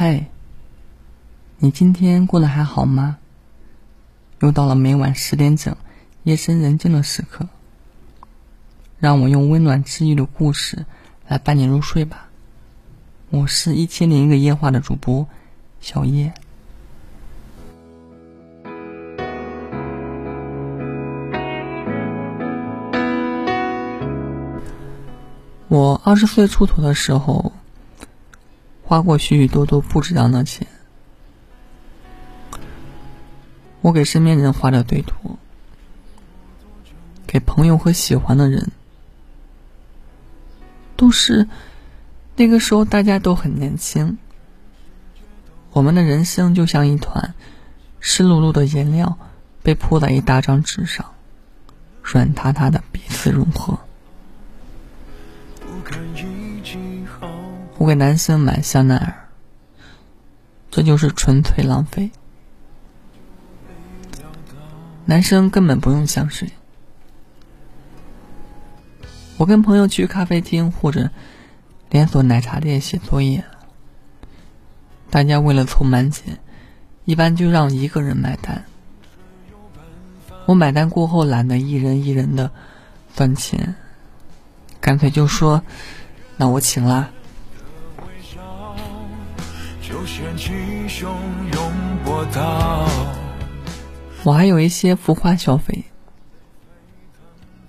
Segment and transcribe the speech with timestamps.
[0.00, 0.26] 嗨，
[1.58, 3.18] 你今天过得还好吗？
[4.38, 5.74] 又到了每晚十点整，
[6.22, 7.48] 夜深人静的时刻，
[9.00, 10.86] 让我用温暖治愈的故事
[11.26, 12.28] 来伴你入睡吧。
[13.30, 15.26] 我是一千零一个夜话的主播
[15.80, 16.32] 小叶。
[25.66, 27.52] 我二十岁出头的时候。
[28.88, 30.66] 花过许许多多不值当的钱，
[33.82, 35.36] 我给身边人画的对图，
[37.26, 38.72] 给朋友和喜欢的人，
[40.96, 41.46] 都是
[42.34, 44.16] 那个时候大家都很年轻，
[45.72, 47.34] 我们的人生就像一团
[48.00, 49.18] 湿漉漉的颜料
[49.62, 51.04] 被铺在一大张纸上，
[52.02, 53.78] 软塌塌的彼此融合。
[57.78, 59.14] 我给男生买香奈儿，
[60.68, 62.10] 这就是纯粹浪费。
[65.04, 66.50] 男生根本不用香水。
[69.36, 71.08] 我跟朋友去咖啡厅或者
[71.88, 73.44] 连锁奶茶店写作业，
[75.08, 76.36] 大家为了凑满减，
[77.04, 78.64] 一般就让一个人买单。
[80.46, 82.50] 我买单过后懒得一人一人的
[83.14, 83.76] 算钱，
[84.80, 85.62] 干脆就说
[86.36, 87.08] ：“那我请啦。”
[89.88, 90.52] 就掀起
[90.86, 91.06] 汹
[91.54, 91.72] 涌
[92.04, 92.86] 波涛。
[94.22, 95.84] 我还有一些浮夸消费，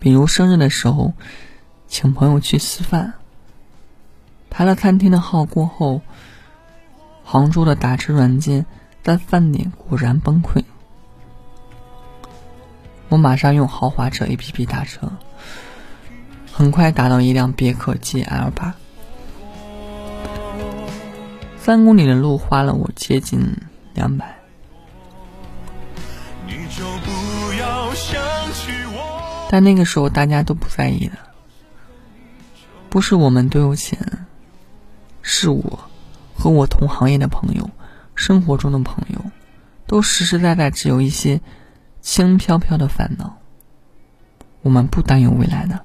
[0.00, 1.12] 比如生日的时候，
[1.86, 3.14] 请朋友去吃饭，
[4.50, 6.00] 排了餐厅的号过后，
[7.22, 8.66] 杭州的打车软件
[9.00, 10.64] 在饭点果然崩溃，
[13.08, 15.12] 我马上用豪华车 APP 打车，
[16.52, 18.74] 很快打到一辆别克 GL 八。
[21.60, 23.40] 三公里的路花了我接近
[23.92, 24.34] 两百，
[29.50, 31.18] 但那个时候大家都不在意的，
[32.88, 33.98] 不是我们都有钱，
[35.20, 35.78] 是我
[36.34, 37.68] 和我同行业的朋友，
[38.14, 39.22] 生活中的朋友，
[39.86, 41.38] 都实实在在只有一些
[42.00, 43.36] 轻飘飘的烦恼，
[44.62, 45.84] 我们不担忧未来的。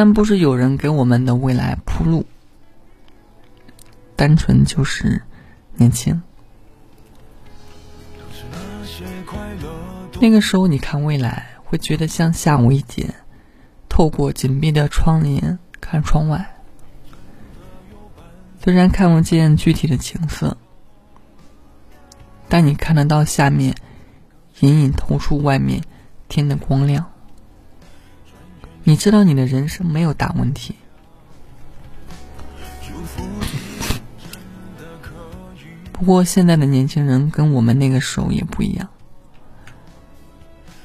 [0.00, 2.24] 但不是有人给我们的未来铺路，
[4.16, 5.20] 单纯就是
[5.76, 6.22] 年轻。
[10.18, 13.14] 那个时候，你看未来会觉得像下午一点，
[13.90, 16.50] 透过紧闭的窗帘看窗外，
[18.64, 20.56] 虽然看不见具体的景色，
[22.48, 23.74] 但你看得到下面
[24.60, 25.82] 隐隐透出外面
[26.26, 27.09] 天的光亮。
[28.82, 30.74] 你知道你的人生没有大问题，
[35.92, 38.88] 不过现在的年轻人跟我们那个时候也不一样。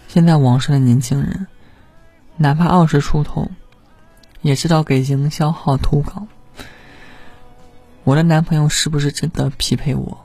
[0.08, 1.48] 现在网上的年轻人，
[2.38, 3.50] 哪怕二十出头，
[4.42, 6.28] 也知道给营销号投稿。
[8.04, 10.18] 我的男朋友是不是真的匹配我？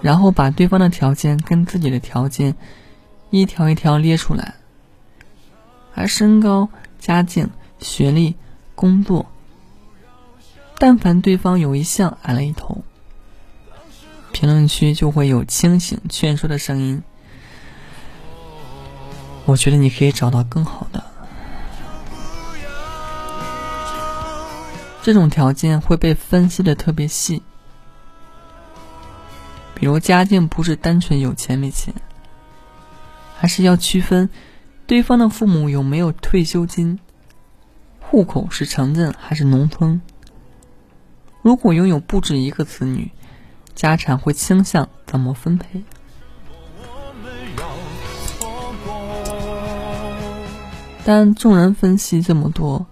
[0.00, 2.54] 然后把对方的条件跟自己的条件
[3.28, 4.54] 一条一条列出来。
[5.94, 6.68] 而身高、
[6.98, 8.36] 家境、学历、
[8.74, 9.26] 工作，
[10.78, 12.82] 但凡对方有一项矮了一头，
[14.32, 17.02] 评论区就会有清醒劝说的声音。
[19.44, 21.04] 我觉得你可以找到更好的。
[25.02, 27.42] 这种条件会被分析的特别细，
[29.74, 31.92] 比如家境不是单纯有钱没钱，
[33.36, 34.28] 还是要区分。
[34.90, 36.98] 对方的父母有没有退休金？
[38.00, 40.02] 户口是城镇还是农村？
[41.42, 43.12] 如果拥有不止一个子女，
[43.76, 45.84] 家产会倾向怎么分配？
[51.04, 52.84] 但众人分析这么多，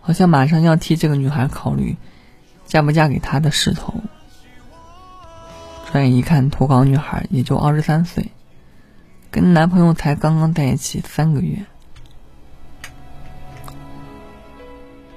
[0.00, 1.96] 好像马上要替这个女孩考虑
[2.66, 3.94] 嫁不嫁给他的势头。
[5.90, 8.30] 转眼一看，投稿女孩也就二十三岁。
[9.30, 11.64] 跟男朋友才刚刚在一起三个月，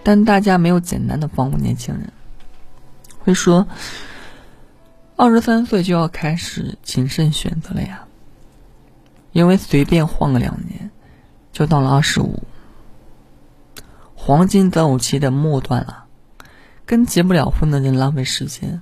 [0.03, 2.13] 但大家没有简单的放过年轻人，
[3.19, 3.67] 会说
[5.15, 8.05] 二十三岁就要开始谨慎选择了呀，
[9.31, 10.91] 因为随便晃个两年，
[11.51, 12.43] 就到了二十五，
[14.13, 16.05] 黄金择偶期的末端了，
[16.85, 18.79] 跟结不了婚的人浪费时间，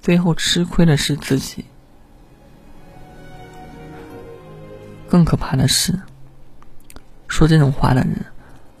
[0.00, 1.64] 最后吃亏的是自己。
[5.12, 5.92] 更可怕的是，
[7.28, 8.24] 说这种话的人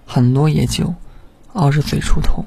[0.06, 0.94] 很多也就
[1.52, 2.42] 二十岁出头，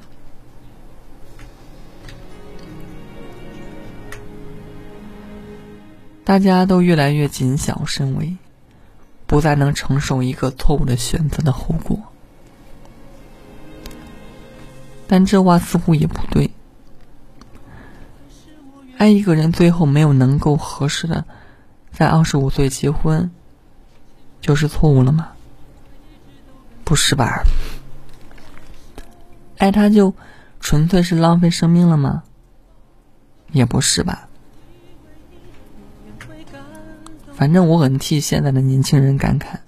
[6.24, 8.36] 大家都越来越谨小慎微，
[9.24, 11.96] 不再能承受一个错误的选择的后果。
[15.06, 16.50] 但这话似乎也不对。
[18.98, 21.24] 爱一个人，最后没有能够合适的
[21.92, 23.30] 在二十五岁结婚，
[24.40, 25.32] 就是错误了吗？
[26.84, 27.42] 不是吧？
[29.58, 30.14] 爱他就
[30.60, 32.22] 纯粹是浪费生命了吗？
[33.52, 34.28] 也不是吧。
[37.34, 39.58] 反正我很替现在的年轻人感慨，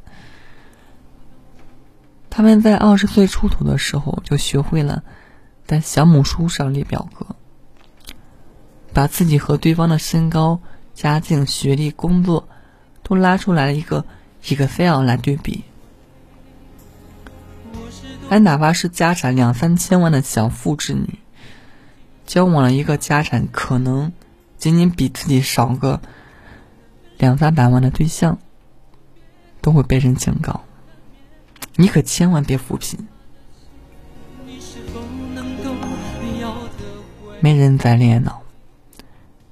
[2.31, 5.03] 他们在二十岁出头的时候就学会了
[5.67, 7.27] 在小母书上列表格。
[8.95, 10.61] 把自己和对方的身高、
[10.95, 12.49] 家境、学历、工作
[13.03, 13.73] 都拉出来了
[14.47, 15.65] 一个 Excel 来对比，
[18.31, 21.19] 而哪怕是家产两三千万的小富之女，
[22.27, 24.13] 交往了一个家产可能
[24.57, 26.01] 仅仅比自己少个
[27.19, 28.39] 两三百万的对象，
[29.61, 30.63] 都会被人警告：
[31.77, 33.07] 你可千万别扶贫。
[37.41, 38.43] 没人在恋爱脑。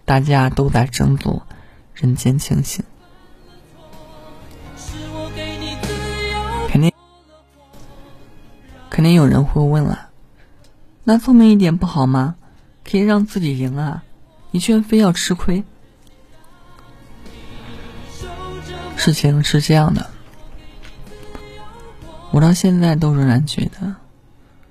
[0.05, 1.45] 大家都在争夺
[1.93, 2.85] 人间清醒，
[8.97, 10.09] 肯定有人会问了，
[11.05, 12.37] 那聪明一点不好吗？
[12.83, 14.03] 可以让自己赢啊，
[14.53, 15.63] 你却非要吃亏。
[18.97, 20.09] 事情是这样的，
[22.31, 23.97] 我到现在都仍然觉得，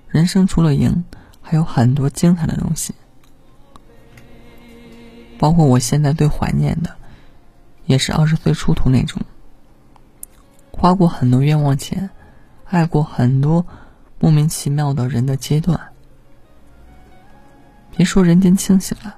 [0.07, 1.06] 人生除了赢，
[1.39, 2.95] 还有很多精彩的东西。
[5.38, 6.95] 包括我现在最怀念的，
[7.86, 9.21] 也是二十岁出头那种，
[10.71, 12.10] 花过很多冤枉钱，
[12.66, 13.63] 爱过很多
[14.19, 15.79] 莫名其妙的人的阶段。
[17.95, 19.15] 别说人间清醒了，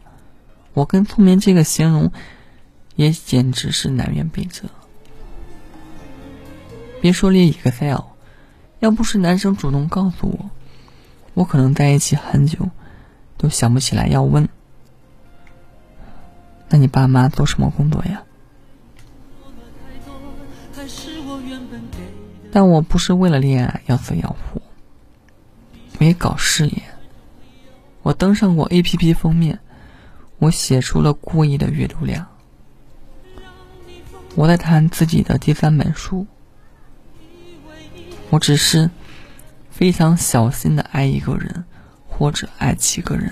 [0.73, 2.11] 我跟聪明这个形容，
[2.95, 4.69] 也简直是南辕北辙。
[7.01, 8.01] 别说列 Excel，
[8.79, 10.49] 要不是男生主动告诉我，
[11.33, 12.69] 我可能在一起很久，
[13.37, 14.47] 都想不起来要问。
[16.69, 18.23] 那你爸妈做什么工作呀？
[22.51, 24.61] 但我不是为了恋爱要死要活，
[26.07, 26.83] 没搞事业。
[28.01, 29.59] 我登上过 A P P 封面，
[30.39, 32.25] 我写出了过亿的阅读量。
[34.33, 36.25] 我在谈自己的第三本书，
[38.29, 38.89] 我只是
[39.69, 41.65] 非常小心的爱一个人，
[42.07, 43.29] 或者爱几个人。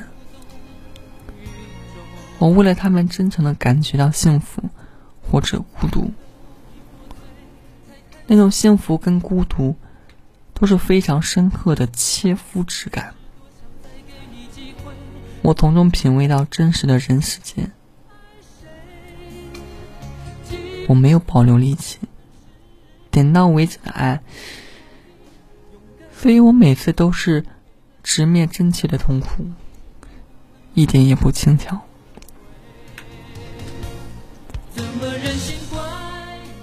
[2.39, 4.61] 我为了他们真诚的感觉到幸福，
[5.21, 6.11] 或者孤独，
[8.27, 9.73] 那种幸福跟孤独
[10.55, 13.13] 都是非常深刻的切肤之感。
[15.41, 17.71] 我从中品味到真实的人世间，
[20.87, 21.99] 我没有保留力气，
[23.11, 24.21] 点到为止的爱，
[26.17, 27.45] 所以我每次都是
[28.01, 29.45] 直面真切的痛苦，
[30.73, 31.81] 一点也不轻巧。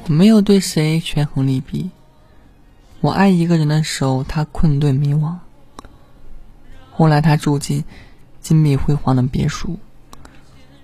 [0.05, 1.91] 我没有对谁权衡利弊。
[3.03, 5.35] 我爱一个人的时候，他困顿迷惘；
[6.93, 7.83] 后来他住进
[8.41, 9.77] 金碧辉煌的别墅，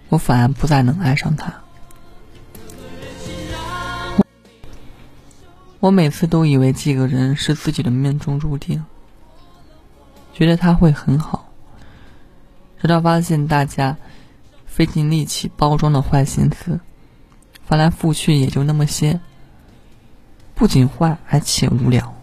[0.08, 1.54] 我反而不再能爱上他。
[5.78, 8.84] 我每次都以为这个人是自己的命中注定，
[10.34, 11.48] 觉得他会很好，
[12.82, 13.96] 直到发现大家
[14.66, 16.80] 费尽力气包装的坏心思。
[17.64, 19.20] 翻来覆去也就那么些，
[20.58, 22.16] 不仅坏，而且无聊。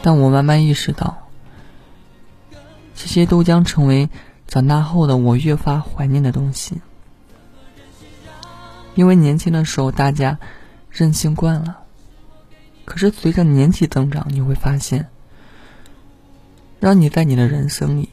[0.00, 1.28] 但我慢慢意识到，
[2.94, 4.08] 这些都将成为
[4.46, 6.80] 长大后的我越发怀念的东西。
[8.94, 10.38] 因为年轻的时候大家
[10.88, 11.80] 任性惯了，
[12.84, 15.08] 可是随着年纪增长，你会发现，
[16.78, 18.10] 让你在你的人生里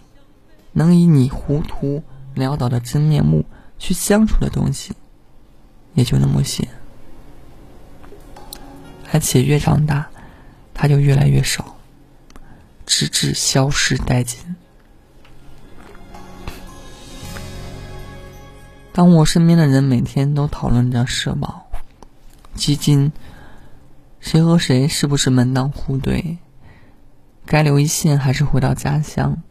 [0.72, 2.04] 能以你糊涂
[2.36, 3.46] 潦倒的真面目。
[3.80, 4.94] 去相处的东西，
[5.94, 6.68] 也就那么些，
[9.12, 10.08] 而且越长大，
[10.74, 11.76] 它就越来越少，
[12.86, 14.56] 直至消失殆尽。
[18.92, 21.68] 当我身边的人每天都讨论着社保、
[22.56, 23.12] 基金，
[24.20, 26.38] 谁和谁是不是门当户对，
[27.46, 29.42] 该留一线还是回到家乡，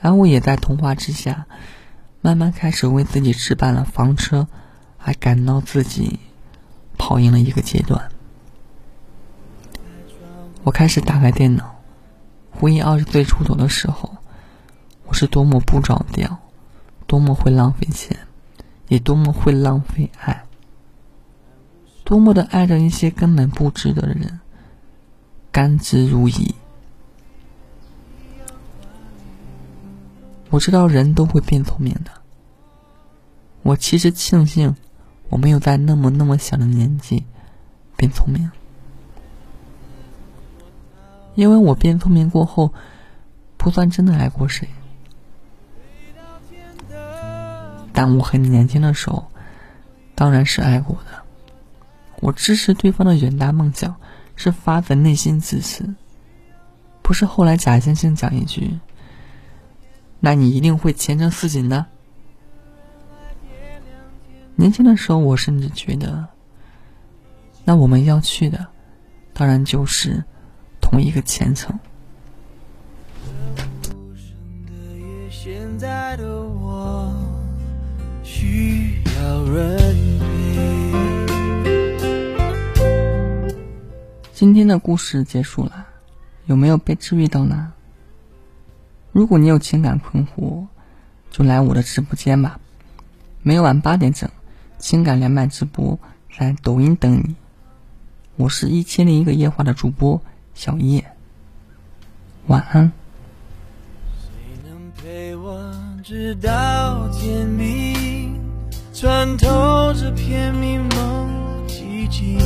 [0.00, 1.46] 而我也在童话之下。
[2.20, 4.48] 慢慢开始为自己置办了房车，
[4.98, 6.18] 还感到自己
[6.98, 8.10] 跑赢了一个阶段。
[10.64, 11.76] 我开始打开电脑，
[12.50, 14.18] 回忆二十岁出头的时候，
[15.06, 16.36] 我是多么不着调，
[17.06, 18.18] 多么会浪费钱，
[18.88, 20.44] 也多么会浪费爱，
[22.04, 24.40] 多么的爱着一些根本不值得的人，
[25.50, 26.52] 甘之如饴。
[30.50, 32.10] 我知道人都会变聪明的，
[33.62, 34.76] 我其实庆幸
[35.28, 37.24] 我没有在那么那么小的年纪
[37.96, 38.50] 变聪明。
[41.34, 42.72] 因为我变聪明过后，
[43.56, 44.68] 不算真的爱过谁，
[47.92, 49.30] 但我很年轻的时候，
[50.16, 51.22] 当然是爱过的。
[52.20, 53.94] 我支持对方的远大梦想，
[54.34, 55.94] 是发自内心支持，
[57.02, 58.76] 不是后来假惺惺讲一句
[60.18, 61.86] ：“那你一定会前程似锦的。”
[64.60, 66.26] 年轻的时候，我甚至觉得，
[67.64, 68.66] 那我们要去的，
[69.32, 70.24] 当然就是。
[70.80, 71.78] 同一个前程。
[84.32, 85.86] 今天的故事结束了，
[86.46, 87.74] 有没有被治愈到呢？
[89.12, 90.66] 如果你有情感困惑，
[91.30, 92.58] 就来我的直播间吧，
[93.42, 94.30] 每晚八点整，
[94.78, 95.98] 情感连麦直播，
[96.38, 97.34] 在抖音等你。
[98.36, 100.22] 我是一千零一个夜话的主播。
[100.54, 101.04] 小叶，
[102.46, 102.90] 晚安。
[104.20, 104.28] 谁
[104.64, 108.40] 能陪我直到天明，
[108.92, 111.28] 穿透这片迷蒙
[111.68, 112.38] 寂静？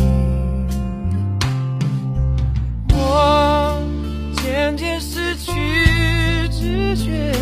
[2.91, 3.83] 我
[4.43, 7.33] 渐渐失去知觉，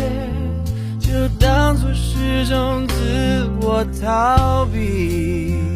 [0.99, 3.40] 就当作是种自
[3.73, 5.70] 我逃避。